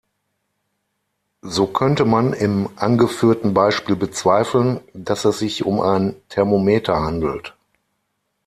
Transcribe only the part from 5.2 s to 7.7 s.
es sich um ein Thermometer handelt.